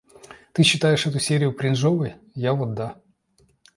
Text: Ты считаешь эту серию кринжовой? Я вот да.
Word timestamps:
Ты 0.53 0.63
считаешь 0.63 1.05
эту 1.05 1.19
серию 1.19 1.53
кринжовой? 1.53 2.15
Я 2.33 2.55
вот 2.55 2.73
да. 2.73 2.99